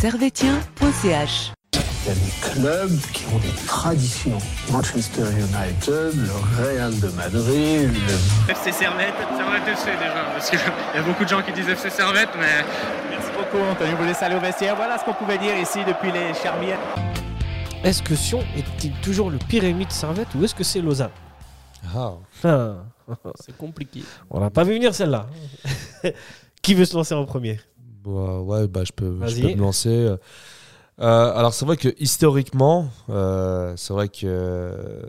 servetien.ch. 0.00 1.52
Il 1.72 1.78
y 2.06 2.10
a 2.10 2.14
des 2.14 2.30
clubs 2.40 3.00
qui 3.12 3.24
ont 3.34 3.38
des 3.38 3.66
traditions. 3.66 4.38
Manchester 4.70 5.22
United, 5.22 6.14
le 6.14 6.62
Real 6.62 6.98
de 7.00 7.08
Madrid, 7.08 7.90
le... 7.92 8.52
FC 8.52 8.70
Servette. 8.70 9.14
Servette 9.36 9.66
FC 9.66 9.86
déjà, 9.98 10.24
parce 10.32 10.50
qu'il 10.50 10.58
y 10.94 10.98
a 10.98 11.02
beaucoup 11.02 11.24
de 11.24 11.28
gens 11.28 11.42
qui 11.42 11.52
disent 11.52 11.68
FC 11.68 11.90
Servette, 11.90 12.28
mais... 12.38 12.64
Merci 13.10 13.28
beaucoup 13.36 13.58
Anthony, 13.64 13.94
vous 13.98 14.04
laissez 14.04 14.24
aller 14.24 14.36
au 14.36 14.40
vestiaire. 14.40 14.76
Voilà 14.76 14.98
ce 14.98 15.04
qu'on 15.04 15.14
pouvait 15.14 15.38
dire 15.38 15.58
ici 15.58 15.80
depuis 15.84 16.12
les 16.12 16.32
Charmières. 16.32 16.78
Est-ce 17.82 18.00
que 18.00 18.14
Sion 18.14 18.44
est-il 18.56 18.92
toujours 19.00 19.30
le 19.30 19.38
pire 19.38 19.64
ennemi 19.64 19.86
de 19.86 19.92
Servette 19.92 20.28
ou 20.36 20.44
est-ce 20.44 20.54
que 20.54 20.64
c'est 20.64 20.80
Lausanne? 20.80 21.10
Ah. 21.94 22.12
Ah, 22.44 22.74
C'est 23.40 23.56
compliqué. 23.56 24.04
On 24.30 24.38
n'a 24.38 24.50
pas 24.50 24.62
vu 24.62 24.74
venir 24.74 24.94
celle-là. 24.94 25.26
Qui 26.62 26.74
veut 26.74 26.84
se 26.84 26.94
lancer 26.94 27.14
en 27.14 27.24
premier? 27.24 27.58
Ouais, 28.08 28.68
bah, 28.68 28.84
je, 28.84 28.92
peux, 28.92 29.16
je 29.26 29.34
peux 29.40 29.48
me 29.56 29.60
lancer. 29.62 30.14
Euh, 31.00 31.32
alors, 31.36 31.54
c'est 31.54 31.64
vrai 31.64 31.76
que 31.76 31.94
historiquement, 31.98 32.88
euh, 33.08 33.72
c'est 33.76 33.92
vrai 33.92 34.08
que 34.08 34.20
euh, 34.24 35.02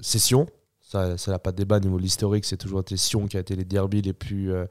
c'est 0.00 0.18
Sion. 0.18 0.46
Ça 0.80 1.14
n'a 1.26 1.38
pas 1.38 1.50
de 1.52 1.56
débat 1.56 1.76
au 1.76 1.80
niveau 1.80 1.98
de 1.98 2.02
l'historique. 2.02 2.44
C'est 2.46 2.56
toujours 2.56 2.80
été 2.80 2.96
Sion 2.96 3.26
qui 3.26 3.36
a 3.36 3.40
été 3.40 3.54
les 3.56 3.64
derbies 3.64 4.02
les 4.02 4.12
plus. 4.14 4.52
euh, 4.52 4.64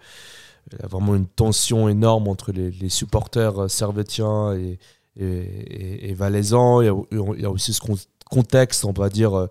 il 0.71 0.79
y 0.81 0.85
a 0.85 0.87
vraiment 0.87 1.13
une 1.13 1.27
tension 1.27 1.87
énorme 1.87 2.27
entre 2.27 2.51
les, 2.51 2.71
les 2.71 2.89
supporters 2.89 3.69
servétiens 3.69 4.53
et, 4.55 4.79
et, 5.17 5.25
et, 5.27 6.09
et 6.09 6.13
valaisans. 6.15 6.81
Il 6.81 6.85
y, 6.85 6.89
a, 6.89 6.95
il 7.35 7.41
y 7.41 7.45
a 7.45 7.51
aussi 7.51 7.71
ce 7.73 7.81
con- 7.81 7.95
contexte, 8.31 8.85
on 8.85 8.91
va 8.91 9.09
dire, 9.09 9.47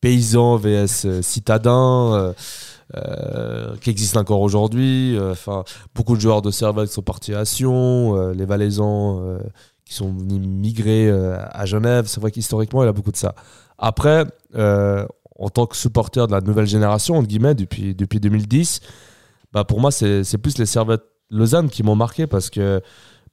paysan 0.00 0.56
vs 0.56 1.20
citadin. 1.22 2.32
Euh, 2.94 3.76
qui 3.78 3.90
existe 3.90 4.16
encore 4.16 4.40
aujourd'hui. 4.40 5.16
Euh, 5.16 5.32
Enfin, 5.32 5.64
beaucoup 5.94 6.16
de 6.16 6.20
joueurs 6.20 6.42
de 6.42 6.50
Servette 6.50 6.88
sont 6.88 7.02
partis 7.02 7.34
à 7.34 7.44
Sion, 7.44 8.16
euh, 8.16 8.34
les 8.34 8.44
Valaisans 8.44 9.38
qui 9.84 9.94
sont 9.94 10.12
venus 10.12 10.40
migrer 10.46 11.10
à 11.10 11.66
Genève. 11.66 12.06
C'est 12.06 12.20
vrai 12.20 12.30
qu'historiquement, 12.30 12.82
il 12.82 12.86
y 12.86 12.88
a 12.88 12.92
beaucoup 12.92 13.12
de 13.12 13.16
ça. 13.16 13.34
Après, 13.78 14.24
en 14.54 15.48
tant 15.52 15.66
que 15.66 15.76
supporter 15.76 16.26
de 16.26 16.32
la 16.32 16.40
nouvelle 16.40 16.66
génération, 16.66 17.16
entre 17.16 17.28
guillemets, 17.28 17.54
depuis, 17.54 17.94
depuis 17.94 18.20
2010, 18.20 18.80
bah 19.52 19.64
pour 19.64 19.80
moi, 19.80 19.90
c'est 19.90 20.24
c'est 20.24 20.38
plus 20.38 20.56
les 20.58 20.66
Servettes 20.66 21.04
Lausanne 21.30 21.68
qui 21.68 21.82
m'ont 21.82 21.96
marqué 21.96 22.26
parce 22.26 22.48
que 22.48 22.80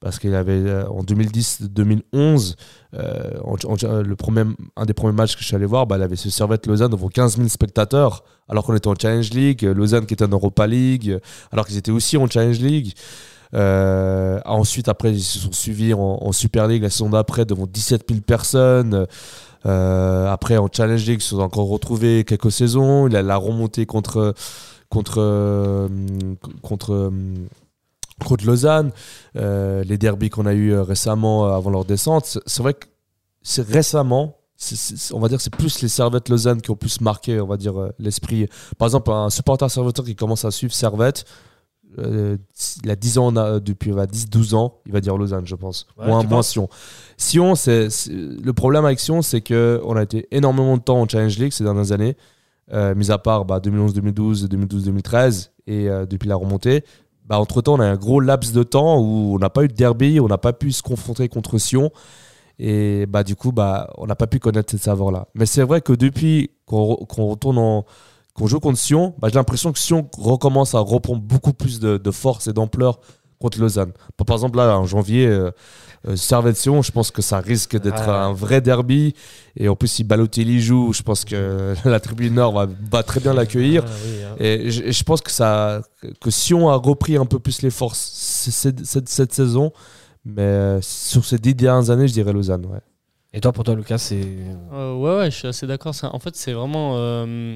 parce 0.01 0.17
qu'il 0.17 0.33
avait 0.35 0.53
euh, 0.53 0.87
en 0.89 1.03
2010-2011 1.03 2.55
euh, 2.95 4.03
le 4.03 4.15
premier, 4.15 4.43
un 4.75 4.85
des 4.85 4.93
premiers 4.93 5.13
matchs 5.13 5.35
que 5.35 5.41
je 5.41 5.45
suis 5.45 5.55
allé 5.55 5.67
voir 5.67 5.87
bah, 5.87 5.97
il 5.97 6.03
avait 6.03 6.15
ce 6.15 6.29
Servette 6.29 6.65
Lausanne 6.65 6.91
devant 6.91 7.07
15 7.07 7.37
000 7.37 7.47
spectateurs 7.47 8.23
alors 8.49 8.65
qu'on 8.65 8.75
était 8.75 8.87
en 8.87 8.95
Challenge 8.99 9.29
League 9.29 9.63
euh, 9.63 9.73
Lausanne 9.73 10.05
qui 10.07 10.15
était 10.15 10.25
en 10.25 10.29
Europa 10.29 10.67
League 10.67 11.19
alors 11.51 11.65
qu'ils 11.67 11.77
étaient 11.77 11.91
aussi 11.91 12.17
en 12.17 12.27
Challenge 12.27 12.59
League. 12.59 12.93
Ensuite 13.53 14.89
après 14.89 15.13
ils 15.13 15.21
se 15.21 15.37
sont 15.37 15.51
suivis 15.51 15.93
en, 15.93 16.31
Super 16.31 16.67
League 16.67 16.81
la 16.81 16.89
saison 16.89 17.09
d'après 17.09 17.45
devant 17.45 17.67
17 17.67 18.05
000 18.09 18.21
personnes. 18.21 19.05
Après 19.65 20.57
en 20.57 20.67
Challenge 20.71 21.05
League 21.05 21.19
ils 21.19 21.23
se 21.23 21.31
sont 21.31 21.41
encore 21.41 21.67
retrouvés 21.67 22.23
quelques 22.23 22.51
saisons. 22.51 23.07
Il 23.07 23.15
a 23.15 23.21
la 23.21 23.35
remontée 23.35 23.85
contre 23.85 24.33
contre 24.89 25.89
contre 26.61 27.11
contre 28.25 28.45
Lausanne, 28.45 28.91
euh, 29.35 29.83
les 29.83 29.97
derbies 29.97 30.29
qu'on 30.29 30.45
a 30.45 30.53
eu 30.53 30.71
euh, 30.71 30.83
récemment 30.83 31.45
euh, 31.47 31.53
avant 31.55 31.69
leur 31.69 31.85
descente. 31.85 32.39
C'est- 32.45 32.61
vrai 32.61 32.73
que 32.73 32.87
c'est 33.41 33.65
récemment, 33.67 34.37
on 35.13 35.19
va 35.19 35.27
dire, 35.27 35.41
c'est 35.41 35.53
plus 35.55 35.81
les 35.81 35.87
Servettes 35.87 36.29
Lausanne 36.29 36.61
qui 36.61 36.69
ont 36.71 36.75
plus 36.75 37.01
marqué, 37.01 37.41
on 37.41 37.47
va 37.47 37.57
dire, 37.57 37.73
l'esprit. 37.97 38.47
Par 38.77 38.87
exemple, 38.87 39.11
un 39.11 39.29
supporter 39.31 39.69
serveteur 39.69 40.05
qui 40.05 40.15
commence 40.15 40.45
à 40.45 40.51
suivre 40.51 40.73
Servette, 40.73 41.25
euh, 41.99 42.37
il 42.83 42.89
a 42.89 42.95
10 42.95 43.17
ans, 43.17 43.35
euh, 43.35 43.59
depuis 43.59 43.91
10-12 43.91 44.53
ans, 44.55 44.79
il 44.85 44.91
va 44.91 45.01
dire 45.01 45.17
Lausanne, 45.17 45.45
je 45.45 45.55
pense. 45.55 45.87
Ouais, 45.97 46.07
moins, 46.07 46.23
moins 46.23 46.41
Sion. 46.41 46.69
Sion, 47.17 47.55
c'est, 47.55 47.87
le 48.09 48.51
problème 48.53 48.85
avec 48.85 48.99
Sion, 48.99 49.21
c'est 49.21 49.41
qu'on 49.41 49.95
a 49.95 50.03
été 50.03 50.27
énormément 50.31 50.77
de 50.77 50.81
temps 50.81 51.01
en 51.01 51.07
Challenge 51.07 51.37
League 51.37 51.51
ces 51.51 51.63
dernières 51.63 51.91
années, 51.91 52.15
euh, 52.71 52.95
mis 52.95 53.11
à 53.11 53.17
part 53.17 53.45
bah, 53.45 53.59
2011-2012, 53.59 54.47
2012-2013 54.47 55.49
et 55.67 55.87
depuis 56.09 56.27
la 56.27 56.35
remontée. 56.35 56.83
Bah, 57.25 57.39
entre-temps, 57.39 57.75
on 57.75 57.79
a 57.79 57.85
un 57.85 57.95
gros 57.95 58.19
laps 58.19 58.51
de 58.51 58.63
temps 58.63 58.99
où 58.99 59.35
on 59.35 59.39
n'a 59.39 59.49
pas 59.49 59.63
eu 59.63 59.67
de 59.67 59.73
derby, 59.73 60.19
on 60.19 60.27
n'a 60.27 60.37
pas 60.37 60.53
pu 60.53 60.71
se 60.71 60.81
confronter 60.81 61.29
contre 61.29 61.57
Sion. 61.57 61.91
Et 62.59 63.05
bah, 63.05 63.23
du 63.23 63.35
coup, 63.35 63.51
bah, 63.51 63.89
on 63.97 64.05
n'a 64.05 64.15
pas 64.15 64.27
pu 64.27 64.39
connaître 64.39 64.71
cette 64.71 64.83
saveur-là. 64.83 65.27
Mais 65.33 65.45
c'est 65.45 65.63
vrai 65.63 65.81
que 65.81 65.93
depuis 65.93 66.51
qu'on 66.65 66.93
re- 66.93 67.07
qu'on 67.07 67.27
retourne 67.27 67.83
joue 68.43 68.59
contre 68.59 68.77
Sion, 68.77 69.15
bah, 69.19 69.29
j'ai 69.29 69.35
l'impression 69.35 69.71
que 69.71 69.79
Sion 69.79 70.09
recommence 70.17 70.75
à 70.75 70.79
reprendre 70.79 71.21
beaucoup 71.21 71.53
plus 71.53 71.79
de 71.79 72.11
force 72.11 72.47
et 72.47 72.53
d'ampleur 72.53 72.99
contre 73.41 73.59
Lausanne. 73.59 73.91
Par 74.15 74.35
exemple, 74.37 74.57
là, 74.57 74.77
en 74.79 74.85
janvier, 74.85 75.27
euh, 75.27 75.51
euh, 76.07 76.15
je 76.15 76.91
pense 76.91 77.11
que 77.11 77.21
ça 77.21 77.39
risque 77.39 77.77
d'être 77.79 78.07
Ah. 78.07 78.25
un 78.25 78.33
vrai 78.33 78.61
derby. 78.61 79.13
Et 79.57 79.67
en 79.67 79.75
plus, 79.75 79.89
si 79.89 80.03
Balotelli 80.05 80.61
joue, 80.61 80.93
je 80.93 81.01
pense 81.01 81.25
que 81.25 81.73
la 81.85 81.99
tribune 81.99 82.35
Nord 82.35 82.53
va, 82.53 82.67
va 82.91 83.03
très 83.03 83.19
bien 83.19 83.33
l'accueillir. 83.33 83.83
Ah 83.85 83.91
oui, 84.05 84.23
hein. 84.23 84.35
Et 84.39 84.71
je, 84.71 85.03
pense 85.03 85.21
que, 85.21 85.31
ça, 85.31 85.81
que 86.21 86.31
Sion 86.31 86.69
a 86.69 86.75
repris 86.75 87.17
un 87.17 87.25
peu 87.25 87.39
plus 87.39 87.61
les 87.61 87.69
forces 87.71 87.99
cette, 87.99 88.85
cette, 88.85 89.09
cette 89.09 89.33
saison. 89.33 89.73
Mais 90.23 90.41
euh, 90.43 90.79
sur 90.81 91.25
ces 91.25 91.37
dix 91.39 91.55
dernières 91.55 91.89
années, 91.89 92.07
je 92.07 92.13
dirais 92.13 92.31
Lausanne. 92.31 92.65
Ouais. 92.67 92.79
Et 93.33 93.39
toi, 93.41 93.51
pour 93.51 93.63
toi, 93.63 93.75
Lucas, 93.75 93.97
c'est. 93.97 94.21
Euh, 94.73 94.93
ouais, 94.95 95.17
ouais, 95.17 95.31
je 95.31 95.35
suis 95.37 95.47
assez 95.47 95.65
d'accord. 95.65 95.95
Ça- 95.95 96.13
En 96.13 96.19
fait, 96.19 96.35
c'est 96.35 96.53
vraiment 96.53 96.93
euh, 96.97 97.55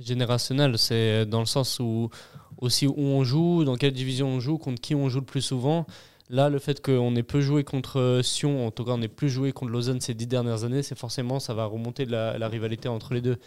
générationnel. 0.00 0.76
C'est 0.78 1.26
dans 1.26 1.40
le 1.40 1.46
sens 1.46 1.78
où 1.80 2.10
aussi 2.58 2.86
où 2.86 2.94
on 2.98 3.24
joue, 3.24 3.64
dans 3.64 3.76
quelle 3.76 3.92
division 3.92 4.28
on 4.28 4.40
joue, 4.40 4.58
contre 4.58 4.80
qui 4.80 4.94
on 4.94 5.08
joue 5.08 5.20
le 5.20 5.26
plus 5.26 5.42
souvent. 5.42 5.86
Là, 6.30 6.48
le 6.48 6.58
fait 6.58 6.80
qu'on 6.80 7.14
ait 7.16 7.22
peu 7.22 7.40
joué 7.40 7.64
contre 7.64 8.00
euh, 8.00 8.22
Sion, 8.22 8.66
en 8.66 8.70
tout 8.70 8.84
cas, 8.84 8.92
on 8.94 9.02
ait 9.02 9.08
plus 9.08 9.28
joué 9.28 9.52
contre 9.52 9.72
Lausanne 9.72 10.00
ces 10.00 10.14
dix 10.14 10.26
dernières 10.26 10.64
années, 10.64 10.82
c'est 10.82 10.96
forcément, 10.98 11.38
ça 11.38 11.52
va 11.52 11.66
remonter 11.66 12.06
la, 12.06 12.48
rivalité 12.48 12.88
entre 12.88 13.12
les 13.12 13.20
deux. 13.20 13.38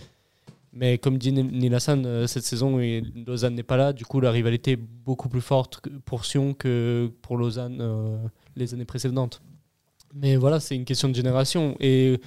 Mais 0.73 0.99
comme 0.99 1.17
dit 1.17 1.31
Nilassan, 1.31 2.05
euh, 2.05 2.27
cette 2.27 2.43
saison, 2.43 2.79
Lausanne 3.25 3.55
n'est 3.55 3.63
pas 3.63 3.77
là. 3.77 3.93
Du 3.93 4.05
coup, 4.05 4.19
la 4.19 4.29
rivalité 4.29 4.73
est 4.73 4.75
beaucoup 4.75 5.27
plus 5.27 5.41
forte 5.41 5.81
pour 6.05 6.25
Sion 6.25 6.53
que 6.53 7.11
pour 7.23 7.37
Lausanne 7.37 7.79
euh, 7.81 8.17
les 8.55 8.75
années 8.75 8.85
précédentes. 8.85 9.41
Mais 10.13 10.35
voilà, 10.35 10.59
c'est 10.59 10.75
une 10.75 10.85
question 10.85 11.09
de 11.09 11.15
génération. 11.15 11.75
Et, 11.79 12.19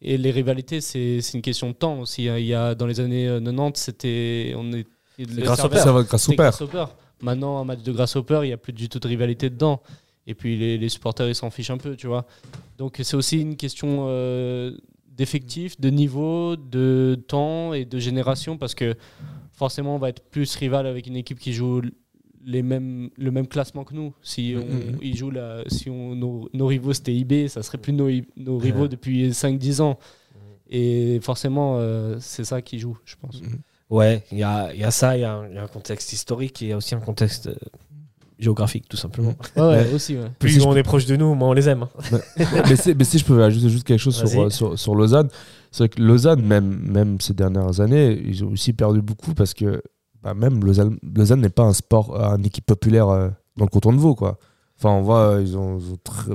et 0.00 0.18
les 0.18 0.30
rivalités, 0.32 0.80
c'est 0.80 1.20
une 1.32 1.42
question 1.42 1.68
de 1.68 1.74
temps 1.74 2.00
aussi. 2.00 2.24
Il 2.24 2.44
y 2.44 2.54
a, 2.54 2.74
dans 2.74 2.86
les 2.86 2.98
années 2.98 3.28
euh, 3.28 3.40
90, 3.40 3.80
c'était. 3.80 4.54
On 4.56 4.72
est, 4.72 4.86
Grasshopper. 5.18 5.78
Ça 5.78 5.92
va 5.92 6.02
grâce 6.02 6.22
au 6.28 6.30
c'était 6.32 6.36
père. 6.36 6.50
Grasshopper. 6.50 6.84
Maintenant, 7.20 7.58
un 7.58 7.64
match 7.64 7.82
de 7.82 7.92
Grasshopper, 7.92 8.40
il 8.42 8.46
n'y 8.48 8.52
a 8.52 8.56
plus 8.56 8.72
du 8.72 8.88
tout 8.88 8.98
de 8.98 9.06
rivalité 9.08 9.48
dedans. 9.50 9.80
Et 10.26 10.34
puis 10.34 10.56
les, 10.56 10.78
les 10.78 10.88
supporters, 10.88 11.28
ils 11.28 11.34
s'en 11.34 11.50
fichent 11.50 11.70
un 11.70 11.78
peu, 11.78 11.96
tu 11.96 12.06
vois. 12.06 12.26
Donc 12.78 12.98
c'est 13.02 13.16
aussi 13.16 13.40
une 13.40 13.56
question 13.56 14.06
euh, 14.08 14.76
d'effectif, 15.08 15.80
de 15.80 15.90
niveau, 15.90 16.56
de 16.56 17.20
temps 17.28 17.72
et 17.74 17.84
de 17.84 17.98
génération, 17.98 18.56
parce 18.56 18.74
que 18.74 18.94
forcément, 19.52 19.96
on 19.96 19.98
va 19.98 20.08
être 20.08 20.22
plus 20.30 20.54
rival 20.56 20.86
avec 20.86 21.06
une 21.06 21.16
équipe 21.16 21.38
qui 21.38 21.52
joue 21.52 21.82
les 22.44 22.62
mêmes, 22.62 23.10
le 23.16 23.30
même 23.30 23.46
classement 23.46 23.84
que 23.84 23.94
nous. 23.94 24.14
Si, 24.22 24.54
on, 24.56 24.60
Mhm. 24.64 24.98
ils 25.02 25.16
jouent 25.16 25.30
la, 25.30 25.62
si 25.68 25.88
on, 25.90 26.14
nos, 26.16 26.48
nos 26.52 26.66
rivaux 26.66 26.92
c'était 26.92 27.14
IB, 27.14 27.48
ça 27.48 27.62
serait 27.62 27.78
plus 27.78 27.92
nos, 27.92 28.08
nos 28.36 28.58
rivaux 28.58 28.88
depuis 28.88 29.28
5-10 29.30 29.80
ans. 29.80 29.98
Et 30.70 31.20
forcément, 31.22 31.76
euh, 31.78 32.16
c'est 32.20 32.44
ça 32.44 32.62
qui 32.62 32.78
joue, 32.78 32.98
je 33.04 33.14
pense. 33.20 33.40
Ouais, 33.90 34.24
il 34.32 34.38
y 34.38 34.42
a, 34.42 34.72
il 34.72 34.80
y 34.80 34.84
a 34.84 34.90
ça, 34.90 35.16
il 35.16 35.20
y, 35.20 35.24
a 35.24 35.32
un 35.34 35.48
il 35.48 35.54
y 35.54 35.58
a 35.58 35.62
un 35.62 35.68
contexte 35.68 36.12
historique 36.12 36.62
et 36.62 36.66
il 36.66 36.68
y 36.68 36.72
a 36.72 36.76
aussi 36.76 36.94
un 36.94 37.00
contexte 37.00 37.48
euh, 37.48 37.54
géographique, 38.38 38.88
tout 38.88 38.96
simplement. 38.96 39.34
Ouais, 39.56 39.90
aussi, 39.94 40.16
ouais. 40.16 40.30
Plus 40.38 40.60
si 40.60 40.66
on 40.66 40.74
est 40.76 40.82
proche 40.82 41.06
de 41.06 41.16
nous, 41.16 41.34
moins 41.34 41.50
on 41.50 41.52
les 41.52 41.68
aime. 41.68 41.82
hein. 41.84 42.18
mais, 42.68 42.76
si 43.04 43.18
je 43.18 43.24
peux 43.24 43.42
ajouter 43.42 43.68
juste 43.70 43.84
quelque 43.84 44.00
chose 44.00 44.16
sur, 44.16 44.42
euh, 44.42 44.50
sur, 44.50 44.78
sur 44.78 44.94
Lausanne, 44.94 45.28
c'est 45.70 45.78
vrai 45.84 45.88
que 45.88 46.02
Lausanne, 46.02 46.42
même, 46.42 46.80
même 46.86 47.20
ces 47.20 47.34
dernières 47.34 47.80
années, 47.80 48.20
ils 48.26 48.44
ont 48.44 48.48
aussi 48.48 48.72
perdu 48.72 49.00
beaucoup 49.00 49.34
parce 49.34 49.54
que 49.54 49.82
bah, 50.22 50.34
même 50.34 50.64
Lausanne, 50.64 50.98
Lausanne 51.02 51.40
n'est 51.40 51.48
pas 51.48 51.62
un 51.64 51.72
sport, 51.72 52.14
euh, 52.20 52.36
une 52.36 52.46
équipe 52.46 52.66
populaire 52.66 53.08
euh, 53.08 53.28
dans 53.56 53.64
le 53.64 53.70
canton 53.70 53.92
de 53.92 53.98
Vaud. 53.98 54.14
Quoi. 54.14 54.38
Enfin, 54.82 54.96
on 54.96 55.02
voit, 55.02 55.34
euh, 55.36 55.42
ils 55.42 55.56
ont, 55.56 55.78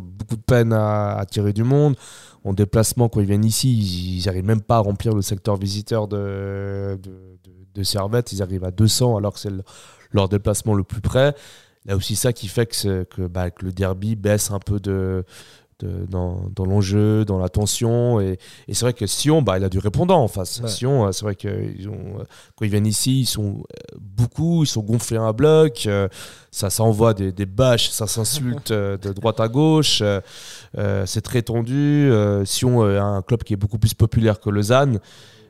beaucoup 0.01 0.37
de 0.37 0.41
peine 0.41 0.71
à 0.71 1.17
attirer 1.17 1.51
du 1.51 1.65
monde. 1.65 1.97
En 2.45 2.53
déplacement, 2.53 3.09
quand 3.09 3.19
ils 3.19 3.25
viennent 3.25 3.43
ici, 3.43 3.73
ils 4.17 4.25
n'arrivent 4.25 4.45
même 4.45 4.61
pas 4.61 4.77
à 4.77 4.79
remplir 4.79 5.13
le 5.13 5.21
secteur 5.21 5.57
visiteur 5.57 6.07
de, 6.07 6.97
de, 7.75 7.83
Servette. 7.83 8.31
Ils 8.31 8.41
arrivent 8.41 8.63
à 8.63 8.71
200 8.71 9.17
alors 9.17 9.33
que 9.33 9.39
c'est 9.39 9.49
le- 9.49 9.63
leur 10.11 10.29
déplacement 10.29 10.73
le 10.73 10.83
plus 10.83 11.01
près. 11.01 11.35
A 11.89 11.95
aussi 11.95 12.15
ça 12.15 12.31
qui 12.31 12.47
fait 12.47 12.65
que, 12.65 13.27
bah, 13.27 13.51
que 13.51 13.65
le 13.65 13.73
derby 13.73 14.15
baisse 14.15 14.49
un 14.49 14.59
peu 14.59 14.79
de, 14.79 15.25
de- 15.79 16.05
dans, 16.09 16.49
dans 16.55 16.65
l'enjeu, 16.65 17.25
dans 17.25 17.37
la 17.37 17.49
tension. 17.49 18.19
Et, 18.19 18.37
et 18.67 18.73
c'est 18.73 18.85
vrai 18.85 18.93
que 18.93 19.05
Sion, 19.07 19.41
bah, 19.41 19.57
il 19.57 19.63
a 19.63 19.69
du 19.69 19.79
répondant 19.79 20.21
en 20.21 20.27
face. 20.27 20.59
Ouais. 20.61 20.67
Sion, 20.69 21.05
euh, 21.07 21.11
c'est 21.11 21.23
vrai 21.23 21.35
que 21.35 21.47
ils 21.77 21.87
ont, 21.89 22.19
euh, 22.19 22.23
quand 22.55 22.65
ils 22.65 22.71
viennent 22.71 22.87
ici, 22.87 23.21
ils 23.21 23.25
sont 23.25 23.63
euh, 23.73 23.97
beaucoup, 23.99 24.63
ils 24.63 24.67
sont 24.67 24.81
gonflés 24.81 25.17
à 25.17 25.21
un 25.23 25.33
bloc. 25.33 25.83
euh, 25.87 26.07
ça, 26.51 26.69
ça 26.69 26.83
envoie 26.83 27.13
des, 27.13 27.31
des 27.31 27.45
bâches, 27.45 27.89
ça 27.89 28.07
s'insulte 28.07 28.71
euh, 28.71 28.97
de 28.97 29.11
droite 29.13 29.39
à 29.39 29.47
gauche. 29.47 29.99
euh, 30.01 30.21
euh, 30.77 31.05
c'est 31.05 31.21
très 31.21 31.41
tendu. 31.41 32.09
euh, 32.11 32.45
Sion 32.45 32.83
euh, 32.83 32.99
a 32.99 33.03
un 33.03 33.21
club 33.21 33.43
qui 33.43 33.53
est 33.53 33.57
beaucoup 33.57 33.77
plus 33.77 33.93
populaire 33.93 34.39
que 34.39 34.49
Lausanne. 34.49 34.99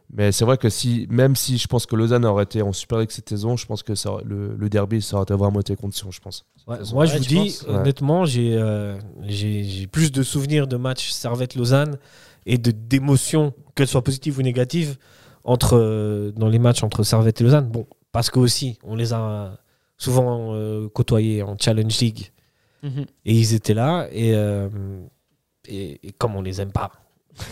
Mais 0.10 0.32
c'est 0.32 0.46
vrai 0.46 0.58
que 0.58 0.70
si, 0.70 1.06
même 1.10 1.36
si 1.36 1.58
je 1.58 1.68
pense 1.68 1.86
que 1.86 1.96
Lausanne 1.96 2.24
aurait 2.26 2.46
été 2.46 2.62
en 2.62 2.72
Super 2.72 3.00
League 3.00 3.12
cette 3.12 3.28
saison, 3.28 3.58
je 3.58 3.66
pense 3.66 3.84
que 3.84 3.94
ça, 3.94 4.12
le, 4.24 4.56
le 4.56 4.70
derby, 4.70 5.02
ça 5.02 5.18
aurait 5.18 5.24
été 5.24 5.34
vraiment 5.34 5.60
été 5.60 5.76
contre 5.76 5.96
Sion, 5.98 6.12
je 6.12 6.22
pense. 6.22 6.46
Ouais, 6.66 6.78
moi, 6.94 7.06
je 7.06 7.18
vous 7.18 7.24
dis, 7.26 7.36
penses 7.36 7.64
Ouais. 7.64 7.76
honnêtement, 7.76 8.24
j'ai 8.26 8.56
euh, 8.56 8.98
j'ai 9.24 9.86
plus 9.88 10.12
de 10.14 10.24
souvenirs 10.24 10.66
de 10.68 10.78
matchs 10.78 11.10
Servette-Lausanne 11.12 11.98
et 12.46 12.58
de- 12.58 12.72
d'émotions, 12.72 13.54
qu'elles 13.76 13.90
soient 13.90 14.04
positives 14.04 14.38
ou 14.40 14.42
négatives, 14.42 14.96
entre, 15.44 15.78
euh, 15.78 16.32
dans 16.32 16.48
les 16.48 16.60
matchs 16.60 16.84
entre 16.84 17.04
Servette 17.04 17.42
et 17.42 17.44
Lausanne. 17.44 17.68
Bon, 17.68 17.86
parce 18.14 18.30
que 18.30 18.40
aussi, 18.40 18.80
on 18.84 18.96
les 18.96 19.12
a 19.12 19.58
souvent 19.98 20.54
euh, 20.54 20.88
côtoyés 20.88 21.44
en 21.44 21.58
Challenge 21.60 21.98
League 22.00 22.32
Mhm. 22.84 23.06
et 23.26 23.34
ils 23.34 23.54
étaient 23.54 23.74
là. 23.74 24.08
Et, 24.14 24.34
euh, 24.36 24.70
et, 25.68 26.00
et 26.08 26.12
comme 26.14 26.36
on 26.36 26.42
les 26.42 26.62
aime 26.62 26.72
pas, 26.72 26.92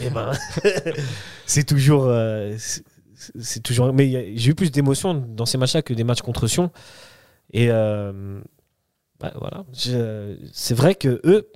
eh 0.01 0.09
ben, 0.09 0.31
c'est 1.45 1.63
toujours. 1.65 2.05
euh, 2.05 2.55
c'est- 2.57 3.61
toujours. 3.63 3.91
Mais 3.93 4.35
j'ai 4.37 4.51
eu 4.51 4.55
plus 4.55 4.71
d'émotions 4.71 5.13
dans 5.13 5.45
ces 5.45 5.57
matchs-là 5.57 5.81
que 5.81 5.93
des 5.93 6.03
matchs 6.03 6.21
contre 6.21 6.47
Sion. 6.47 6.71
Et 7.53 7.69
euh, 7.71 8.41
voilà. 9.19 9.65
C'est 9.73 10.73
vrai 10.75 10.95
que 10.95 11.21
eux, 11.23 11.49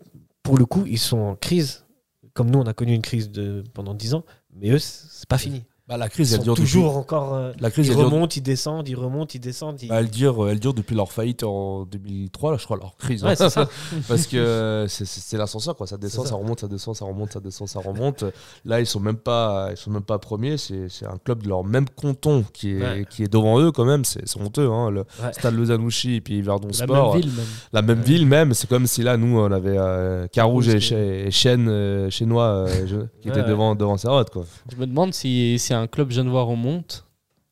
pour 0.44 0.58
le 0.58 0.66
coup, 0.66 0.86
ils 0.88 1.00
sont 1.00 1.18
en 1.20 1.36
crise. 1.36 1.86
Comme 2.34 2.50
nous, 2.50 2.60
on 2.60 2.66
a 2.66 2.74
connu 2.74 2.94
une 2.94 3.02
crise 3.02 3.30
de, 3.30 3.64
pendant 3.74 3.94
10 3.94 4.14
ans. 4.14 4.24
Mais 4.56 4.70
eux, 4.72 4.80
c'est 4.80 5.28
pas 5.28 5.38
fini. 5.38 5.66
Bah, 5.90 5.98
la 5.98 6.06
Ils 6.06 6.10
crise, 6.10 6.34
elle 6.34 6.38
sont 6.40 6.44
dure 6.44 6.54
toujours 6.56 6.86
depuis- 6.90 6.98
encore. 7.00 7.34
euh, 7.34 7.52
La 7.60 7.72
crise, 7.72 7.88
ils 7.88 7.92
elle 7.94 7.98
dure- 7.98 8.06
remontent, 8.12 8.36
ils 8.36 8.42
descendent, 8.44 8.88
ils 8.88 8.96
remontent, 8.96 9.32
ils 9.34 9.40
descendent. 9.40 9.82
ils- 9.82 9.90
bah, 9.90 9.96
elle, 10.00 10.10
dure, 10.12 10.48
elle 10.48 10.60
dure 10.60 10.76
depuis 10.76 10.96
leur 10.96 11.12
faillite 11.12 11.42
en 11.44 11.86
2003, 11.86 12.52
là, 12.52 12.58
je 12.60 12.66
crois, 12.66 12.78
leur 12.78 12.96
crise. 12.98 13.24
Ouais, 13.24 13.32
hein. 13.32 13.36
c'est 13.36 13.50
ça. 13.50 13.68
Parce 14.08 14.28
que 14.28 14.38
euh, 14.38 14.88
c'est- 14.88 15.06
c'est 15.06 15.20
c'est 15.22 15.38
l'ascenseur, 15.38 15.76
quoi. 15.76 15.88
Ça 15.88 15.98
descend, 15.98 16.26
C'est 16.26 16.30
ça. 16.30 16.36
ça. 16.36 16.42
remonte, 16.42 16.60
ça 16.60 16.68
descend, 16.68 16.96
ça 16.96 17.06
remonte, 17.06 17.32
ça 17.34 17.40
descend, 17.40 17.68
ça 17.68 17.80
remonte. 17.80 18.24
Là, 18.66 18.80
ils 18.80 18.86
sont 18.86 19.00
même 19.00 19.18
pas, 19.18 19.70
ils 19.72 19.78
sont 19.78 19.90
même 19.90 20.04
pas 20.04 20.20
premiers. 20.20 20.58
C'est 20.58 20.90
c'est 20.90 21.08
un 21.08 21.18
club 21.18 21.42
de 21.42 21.50
leur 21.50 21.64
même 21.64 21.90
canton 21.90 22.46
qui 22.54 22.74
est, 22.74 22.82
Ouais. 22.82 23.06
qui 23.10 23.24
est 23.24 23.28
devant 23.32 23.60
eux, 23.60 23.72
quand 23.72 23.86
même. 23.86 24.06
C'est 24.06 24.28
c'est 24.28 24.40
honteux, 24.40 24.70
hein. 24.70 24.92
Le 24.92 25.00
Ouais. 25.24 25.34
stade 25.34 25.56
Lausanne-Ouchy 25.56 26.16
et 26.16 26.22
puis 26.22 26.40
Verdon 26.44 26.68
La 26.68 26.74
Sport. 26.74 27.14
même 27.16 27.22
ville, 27.24 27.32
même. 27.36 27.46
La 27.74 27.82
même 27.82 28.02
ville, 28.02 28.28
même. 28.28 28.54
C'est 28.54 28.70
comme 28.70 28.86
si 28.86 29.02
là, 29.02 29.18
nous, 29.18 29.40
on 29.40 29.52
avait 29.52 29.78
euh, 29.78 30.28
Carouge 30.28 30.68
et, 30.70 31.26
et 31.28 31.32
Chêne, 31.32 31.68
euh, 31.68 32.12
Chênois 32.12 32.44
euh, 32.68 33.06
qui 33.22 33.30
étaient 33.30 33.44
devant, 33.44 33.74
devant 33.74 33.98
Servette, 33.98 34.30
quoi. 34.30 34.46
Je 34.72 34.76
me 34.78 34.86
demande 34.86 35.14
si, 35.16 35.58
un 35.80 35.88
club 35.88 36.12
genevois 36.12 36.44
remonte, 36.44 37.06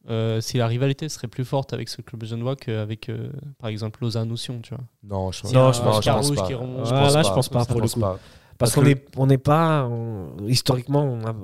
euh, 0.10 0.40
si 0.42 0.58
la 0.58 0.68
rivalité 0.68 1.10
serait 1.10 1.28
plus 1.28 1.44
forte 1.46 1.74
avec 1.74 1.90
ce 1.90 2.02
club 2.02 2.24
genevois 2.24 2.56
qu'avec, 2.56 3.10
euh, 3.10 3.30
par 3.60 3.70
exemple, 3.70 4.00
Lausanne 4.02 4.32
ou 4.32 4.38
Sion, 4.38 4.60
tu 4.62 4.74
vois. 4.74 4.84
Non, 5.04 5.32
je, 5.32 5.44
non, 5.54 5.72
je 5.74 5.78
je 5.78 5.82
pense 5.84 6.06
pense, 6.06 6.32
pas. 6.36 6.48
qui 6.48 6.54
remonte. 6.54 6.86
Je 6.86 6.92
pense 6.92 7.14
là, 7.14 7.22
pas. 7.24 7.28
je 7.30 7.34
pense 7.34 7.50
pas, 7.50 7.62
Je 7.64 7.66
pour 7.68 7.76
le 7.78 7.82
pense 7.82 7.94
coup. 7.94 8.00
pas. 8.00 8.20
Parce 8.58 8.72
Parce 8.72 8.76
qu'on 8.76 8.82
que- 8.82 8.88
n'est 8.88 9.06
on 9.18 9.28
n'est 9.28 9.38
pas. 9.38 9.86
on- 9.86 10.48
historiquement, 10.48 11.04
on 11.04 11.24
a- 11.26 11.36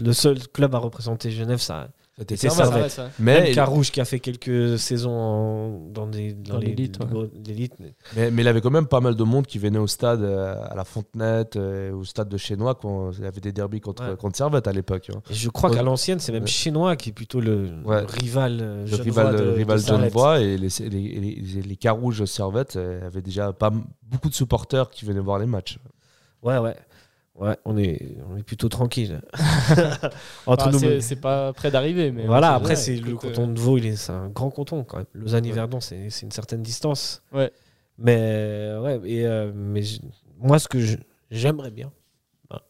le 0.00 0.12
seul 0.12 0.38
club 0.48 0.74
à 0.74 0.78
représenter 0.78 1.30
Genève, 1.30 1.58
ça. 1.60 1.88
Servette. 2.28 2.54
Servette. 2.72 2.90
ça. 2.90 3.10
Mais, 3.18 3.40
Même 3.42 3.54
Carouge 3.54 3.90
qui 3.90 4.00
a 4.00 4.04
fait 4.04 4.20
quelques 4.20 4.78
saisons 4.78 5.10
en- 5.10 5.80
dans, 5.90 6.06
des, 6.06 6.32
dans, 6.32 6.58
l'élite, 6.58 6.98
ouais. 7.00 7.28
mais- 8.16 8.30
Mais, 8.30 8.42
il 8.42 8.48
avait 8.48 8.60
quand 8.60 8.70
même 8.70 8.86
pas 8.86 9.00
mal 9.00 9.14
de 9.14 9.24
monde 9.24 9.46
qui 9.46 9.58
venait 9.58 9.78
au 9.78 9.86
stade, 9.86 10.22
euh, 10.22 10.54
à 10.68 10.74
la 10.74 10.84
Fontenette, 10.84 11.56
euh, 11.56 11.92
au 11.92 12.04
stade 12.04 12.28
de 12.28 12.36
Chénois, 12.36 12.74
quand 12.74 13.10
il 13.18 13.24
y 13.24 13.26
avait 13.26 13.40
des 13.40 13.52
derbies 13.52 13.80
contre, 13.80 14.08
Ouais. 14.08 14.16
contre 14.16 14.36
Servette 14.36 14.66
à 14.68 14.72
l'époque. 14.72 15.10
hein. 15.14 15.20
Et 15.30 15.34
je 15.34 15.48
crois 15.48 15.70
Ouais. 15.70 15.76
qu'à 15.76 15.82
l'ancienne, 15.82 16.18
c'est 16.20 16.32
même 16.32 16.42
Ouais. 16.42 16.48
Chinois 16.48 16.96
qui 16.96 17.10
est 17.10 17.12
plutôt 17.12 17.40
le, 17.40 17.68
Ouais. 17.84 18.00
le 18.02 18.06
rival. 18.06 18.58
euh, 18.60 18.86
Le 18.86 18.96
rival, 18.96 19.36
de- 19.36 19.42
le 19.42 19.50
de 19.50 19.56
rival 19.56 19.78
genevois 19.78 20.40
et 20.40 20.56
les, 20.56 20.68
les, 20.80 20.88
les, 20.88 21.62
les 21.62 21.76
Carouges 21.76 22.24
Servette 22.24 22.76
euh, 22.76 23.06
avaient 23.06 23.22
déjà 23.22 23.52
pas 23.52 23.70
beaucoup 24.02 24.28
de 24.28 24.34
supporters 24.34 24.90
qui 24.90 25.04
venaient 25.04 25.20
voir 25.20 25.38
les 25.38 25.46
matchs. 25.46 25.78
Ouais, 26.42 26.58
ouais. 26.58 26.74
Ouais, 27.36 27.56
on 27.64 27.78
est, 27.78 28.16
on 28.28 28.36
est 28.36 28.42
plutôt 28.42 28.68
tranquille. 28.68 29.20
Entre 30.46 30.66
Enfin, 30.68 30.70
nous. 30.72 31.00
c'est- 31.00 31.16
pas 31.16 31.52
près 31.52 31.70
d'arriver, 31.70 32.10
mais. 32.12 32.26
Voilà, 32.26 32.54
après, 32.54 32.76
c'est 32.76 32.96
le 32.96 33.10
Écoute, 33.12 33.20
canton 33.34 33.48
de 33.48 33.58
Vaud, 33.58 33.78
il 33.78 33.86
est, 33.86 33.96
c'est 33.96 34.12
un 34.12 34.28
grand 34.28 34.50
canton 34.50 34.84
quand 34.84 34.98
même. 34.98 35.06
Lausanne-Yverdon, 35.14 35.80
c'est, 35.80 36.10
c'est 36.10 36.26
une 36.26 36.32
certaine 36.32 36.62
distance. 36.62 37.22
Ouais. 37.32 37.50
Mais, 37.98 38.74
ouais, 38.82 39.00
et, 39.04 39.26
euh, 39.26 39.52
mais 39.54 39.82
moi, 40.38 40.58
ce 40.58 40.68
que 40.68 40.78
j'aimerais 41.30 41.70
bien, 41.70 41.92
bah, 42.50 42.62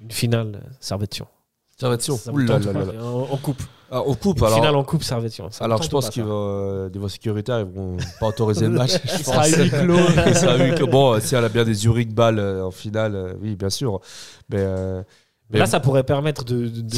une 0.00 0.10
finale. 0.10 0.70
Servette-Sion, 0.80 1.26
En, 3.00 3.32
en 3.32 3.36
coupe. 3.36 3.62
Ah, 3.92 4.02
au 4.02 4.14
coupe, 4.14 4.40
alors. 4.42 4.54
finale 4.54 4.76
en 4.76 4.84
coupe 4.84 5.02
Alors, 5.64 5.82
je 5.82 5.88
pense 5.88 6.10
vont, 6.22 6.32
euh, 6.32 6.88
niveau 6.90 7.08
sécuritaire, 7.08 7.58
ils 7.58 7.66
vont 7.66 7.96
pas 8.20 8.28
autoriser 8.28 8.66
le 8.66 8.70
match. 8.74 8.92
je 9.04 9.18
Il 9.18 9.24
sera 9.24 9.42
à 9.42 9.48
pense. 9.48 9.56
huis 9.56 9.70
clos. 9.70 9.96
Il 10.28 10.34
sera 10.36 10.52
à 10.52 10.56
huis 10.58 10.74
clos. 10.76 10.86
Bon, 10.86 11.20
si 11.20 11.34
elle 11.34 11.44
a 11.44 11.48
bien 11.48 11.64
des 11.64 11.74
Zurich 11.74 12.14
balles 12.14 12.38
euh, 12.38 12.64
en 12.66 12.70
finale, 12.70 13.16
euh, 13.16 13.32
oui, 13.42 13.56
bien 13.56 13.70
sûr. 13.70 13.98
Mais, 14.48 14.58
euh, 14.60 15.02
Mais 15.50 15.58
là, 15.58 15.66
ça 15.66 15.80
pourrait 15.80 16.04
permettre 16.04 16.44
de, 16.44 16.68
de, 16.68 16.82
de- 16.82 16.88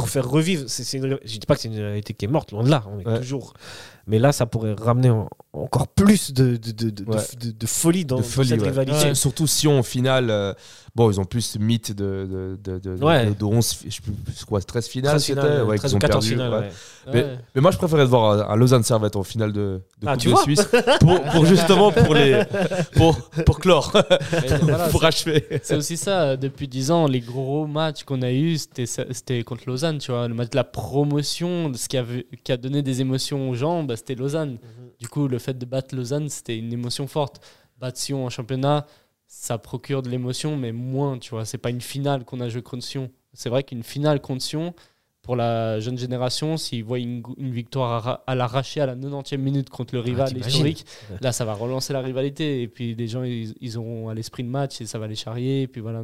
refaire 0.00 0.28
revivre. 0.28 0.64
C'est, 0.66 0.96
une- 0.98 1.16
je 1.24 1.38
dis 1.38 1.46
pas 1.46 1.54
que 1.54 1.60
c'est 1.60 1.68
une 1.68 1.78
réalité 1.78 2.12
qui 2.12 2.24
est 2.24 2.28
morte, 2.28 2.50
loin 2.50 2.64
de 2.64 2.70
là. 2.70 2.82
On 2.92 2.98
est 2.98 3.06
Ouais. 3.06 3.18
toujours. 3.18 3.54
Mais 4.08 4.18
là, 4.18 4.32
ça 4.32 4.46
pourrait 4.46 4.74
ramener 4.76 5.10
en- 5.10 5.28
encore 5.52 5.86
plus 5.86 6.32
de, 6.32 6.56
de, 6.56 6.72
de, 6.72 6.90
de- 6.90 7.04
Ouais. 7.04 7.18
de- 7.40 7.52
de 7.52 7.66
folie 7.66 8.04
dans, 8.04 8.16
de 8.16 8.22
dans 8.22 8.26
folie, 8.26 8.48
cette 8.48 8.62
ouais. 8.62 8.68
rivalité. 8.70 8.98
Ouais, 9.10 9.14
Surtout 9.14 9.46
si 9.46 9.68
en 9.68 9.84
finale, 9.84 10.30
euh, 10.30 10.54
bon, 10.94 11.10
ils 11.10 11.18
ont 11.20 11.24
plus 11.24 11.40
ce 11.42 11.58
mythe 11.58 11.92
de, 11.92 12.56
de, 12.62 12.78
de, 12.78 12.96
de, 12.96 13.04
Ouais. 13.04 13.26
de, 13.26 13.34
de 13.34 13.44
11, 13.44 13.72
fi- 13.72 13.90
je 13.90 13.96
sais 13.96 14.02
plus, 14.02 14.44
quoi, 14.46 14.60
13 14.60 14.86
finales, 14.88 15.10
13 15.12 15.24
c'était? 15.24 15.40
Finales, 15.40 15.64
ouais, 15.64 15.76
13 15.78 15.90
qu'ils 15.90 15.94
ou 15.94 15.96
ont 15.96 16.00
14 16.00 16.24
perdu, 16.28 16.28
finales. 16.42 16.52
ouais. 16.52 16.58
ouais. 16.58 16.70
Mais- 17.14 17.22
Ouais. 17.24 17.38
Mais 17.54 17.60
moi, 17.60 17.70
je 17.72 17.78
préférais 17.78 18.04
voir 18.04 18.32
un, 18.48 18.52
un 18.52 18.56
Lausanne-Servette 18.56 19.16
en 19.16 19.22
finale 19.24 19.52
de, 19.52 19.80
de 20.00 20.06
Ah, 20.06 20.16
Coupe 20.16 20.30
de 20.32 20.36
Suisse 20.36 20.68
pour, 21.00 21.20
pour 21.22 21.46
justement 21.46 21.90
pour 21.90 22.14
les 22.14 22.42
pour, 22.94 23.16
pour 23.44 23.58
clore, 23.58 23.92
voilà, 24.62 24.88
pour 24.88 25.04
achever. 25.04 25.44
C'est 25.62 25.74
aussi 25.76 25.96
ça, 25.96 26.22
euh, 26.22 26.36
depuis 26.36 26.68
10 26.68 26.90
ans, 26.92 27.06
les 27.08 27.20
gros 27.20 27.66
matchs 27.66 28.04
qu'on 28.04 28.22
a 28.22 28.30
eus, 28.30 28.58
c'était 29.10 29.42
contre 29.42 29.64
Lausanne, 29.66 29.98
tu 29.98 30.12
vois. 30.12 30.28
Le 30.28 30.34
match 30.34 30.50
de 30.50 30.56
la 30.56 30.64
promotion, 30.64 31.70
de 31.70 31.76
ce 31.76 31.88
qui 31.88 31.96
a, 31.96 32.02
vu- 32.02 32.24
qui 32.44 32.52
a 32.52 32.56
donné 32.56 32.82
des 32.82 33.00
émotions 33.00 33.50
aux 33.50 33.54
gens, 33.54 33.82
bah, 33.82 33.96
c'était 33.96 34.14
Lausanne. 34.14 34.58
Du 35.00 35.08
coup, 35.08 35.26
le 35.26 35.38
fait 35.40 35.58
de 35.58 35.64
battre 35.64 35.96
Lausanne, 35.96 36.28
c'était 36.28 36.56
une 36.56 36.72
émotion 36.72 37.08
forte. 37.08 37.40
Battre 37.80 37.98
Sion 37.98 38.24
en 38.24 38.30
championnat, 38.30 38.86
ça 39.34 39.56
procure 39.56 40.02
de 40.02 40.10
l'émotion, 40.10 40.56
mais 40.58 40.72
moins, 40.72 41.18
tu 41.18 41.30
vois. 41.30 41.46
C'est 41.46 41.56
pas 41.56 41.70
une 41.70 41.80
finale 41.80 42.22
qu'on 42.26 42.40
a 42.40 42.50
joué 42.50 42.60
contre 42.60 42.84
Sion. 42.84 43.10
C'est 43.32 43.48
vrai 43.48 43.62
qu'une 43.64 43.82
finale 43.82 44.20
contre 44.20 44.42
Sion, 44.42 44.74
pour 45.22 45.36
la 45.36 45.80
jeune 45.80 45.96
génération, 45.96 46.58
s'ils 46.58 46.84
voient 46.84 46.98
une, 46.98 47.22
victoire 47.38 48.06
à, 48.06 48.24
à 48.26 48.34
l'arraché 48.34 48.82
à 48.82 48.86
la 48.86 48.94
90e 48.94 49.38
minute 49.38 49.70
contre 49.70 49.94
le 49.94 50.00
rival 50.00 50.28
t'imagines. 50.28 50.48
historique, 50.50 50.84
là, 51.22 51.32
ça 51.32 51.46
va 51.46 51.54
relancer 51.54 51.94
la 51.94 52.02
rivalité. 52.02 52.60
Et 52.60 52.68
puis, 52.68 52.94
les 52.94 53.08
gens, 53.08 53.22
ils, 53.22 53.54
ils 53.62 53.78
auront 53.78 54.10
à 54.10 54.14
l'esprit 54.14 54.44
de 54.44 54.50
match 54.50 54.82
et 54.82 54.86
ça 54.86 54.98
va 54.98 55.06
les 55.06 55.14
charrier. 55.14 55.62
Et 55.62 55.66
puis, 55.66 55.80
voilà, 55.80 56.02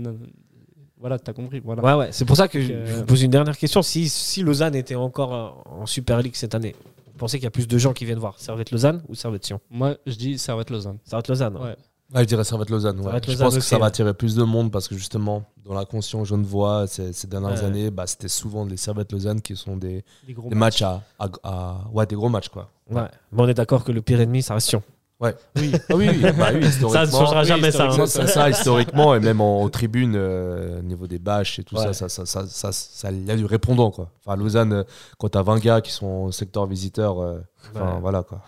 voilà 0.97 1.19
t'as 1.19 1.35
compris. 1.35 1.61
Voilà. 1.61 1.83
Ouais, 1.85 2.07
ouais. 2.07 2.13
C'est 2.13 2.25
pour 2.25 2.37
ça 2.37 2.49
que 2.49 2.59
je, 2.63 2.73
euh, 2.73 2.87
je 2.87 2.95
vous 2.95 3.05
pose 3.05 3.23
une 3.23 3.31
dernière 3.31 3.59
question. 3.59 3.83
Si, 3.83 4.09
si 4.09 4.43
Lausanne 4.43 4.75
était 4.75 4.95
encore 4.95 5.35
euh, 5.35 5.51
en 5.83 5.85
Super 5.85 6.23
League 6.23 6.35
cette 6.35 6.55
année, 6.55 6.75
vous 7.13 7.19
pensez 7.19 7.37
qu'il 7.37 7.45
y 7.45 7.49
a 7.49 7.51
plus 7.51 7.69
de 7.69 7.77
gens 7.77 7.93
qui 7.93 8.07
viennent 8.07 8.19
voir 8.19 8.39
Servette-Lausanne 8.41 9.03
ou 9.07 9.15
Servette-Sion 9.15 9.61
Moi, 9.71 9.99
je 10.07 10.15
dis 10.15 10.39
Servette-Lausanne. 10.39 10.99
Servette-Lausanne. 11.05 11.57
hein. 11.59 11.63
Ouais. 11.67 11.77
Ouais, 12.15 12.23
je 12.23 12.25
dirais 12.27 12.45
Servette-Lausanne. 12.45 12.97
ouais. 12.99 13.05
Servette 13.05 13.31
Je 13.31 13.37
pense 13.37 13.55
que 13.55 13.61
ça 13.61 13.77
va 13.77 13.83
ouais. 13.83 13.89
attirer 13.89 14.15
plus 14.15 14.35
de 14.35 14.43
monde 14.43 14.71
parce 14.73 14.89
que 14.89 14.95
justement, 14.97 15.45
dans 15.67 15.75
la 15.75 15.85
conscience 15.85 16.29
genevois, 16.29 16.87
ces, 16.87 17.13
ces 17.13 17.27
dernières 17.27 17.51
Ouais. 17.61 17.65
années, 17.65 17.91
bah, 17.91 18.07
c'était 18.07 18.29
souvent 18.29 18.65
les 18.65 18.79
Servette-Lausanne 18.79 19.43
qui 19.43 19.55
sont 19.57 19.77
des, 19.77 20.05
Des 20.27 20.33
gros 20.33 20.49
des 20.49 20.55
matchs 20.55 20.81
à, 20.83 21.03
à, 21.19 21.29
à- 21.43 21.85
Ouais, 21.93 22.07
des 22.07 22.15
gros 22.17 22.31
matchs, 22.31 22.49
quoi. 22.49 22.71
Ouais. 22.91 23.03
Mais 23.33 23.43
on 23.43 23.49
est 23.49 23.55
d'accord 23.55 23.85
que 23.85 23.93
le 23.93 24.01
pire 24.01 24.21
ennemi, 24.21 24.43
ça 24.43 24.55
reste 24.55 24.69
Sion. 24.69 24.83
Oui, 25.21 25.31
oui, 25.57 25.73
oui. 25.91 26.23
bah 26.39 26.47
oui, 26.55 26.63
Ça 26.93 27.05
ne 27.05 27.11
changera 27.11 27.43
jamais, 27.45 27.73
ça. 27.73 27.89
hein. 27.91 28.07
Ça, 28.07 28.27
ça, 28.27 28.49
historiquement, 28.49 29.15
et 29.17 29.21
même 29.21 29.41
en, 29.43 29.63
en 29.63 29.69
tribune, 29.69 30.15
euh, 30.17 30.79
au 30.79 30.83
niveau 30.83 31.07
des 31.09 31.19
bâches 31.19 31.59
et 31.59 31.65
tout 31.65 31.77
Ouais. 31.77 31.93
ça, 31.93 32.09
ça, 32.09 32.25
ça, 32.25 32.73
ça, 32.73 33.11
y 33.13 33.31
a 33.31 33.37
du 33.37 33.45
répondant, 33.45 33.91
quoi. 33.91 34.09
Enfin, 34.25 34.33
à 34.35 34.37
Lausanne, 34.37 34.73
euh, 34.73 34.85
quand 35.19 35.29
t'as 35.31 35.43
20 35.43 35.59
gars 35.59 35.81
qui 35.83 35.91
sont 35.93 36.07
au 36.07 36.33
secteur 36.33 36.67
visiteur, 36.67 37.21
euh, 37.21 37.39
Ouais. 37.75 37.81
voilà, 38.01 38.23
quoi. 38.23 38.41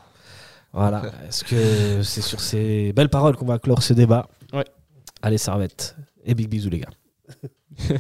Voilà. 0.73 1.03
Est-ce 1.29 1.45
que 1.45 2.03
c'est 2.03 2.21
sur 2.23 2.41
ces 2.41 2.93
belles 2.93 3.09
paroles 3.09 3.37
qu'on 3.37 3.47
va 3.47 3.59
clore 3.59 3.83
ce 3.83 3.93
débat 3.93 4.29
Ouais. 4.53 4.65
Allez, 5.23 5.39
Servette. 5.39 5.97
Et 6.25 6.35
big 6.35 6.49
bisous, 6.49 6.71
les 6.71 6.81
gars. 6.81 6.91